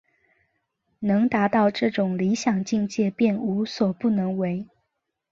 [1.01, 4.67] 能达到这种理想境界便无所不能为。